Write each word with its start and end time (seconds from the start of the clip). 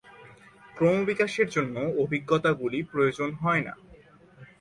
ক্রমবিকাশের 0.77 1.47
জন্য 1.49 1.75
অভিজ্ঞতাগুলি 2.03 2.79
প্রয়োজন 2.83 3.29
হয় 3.33 3.61
না। 3.61 3.73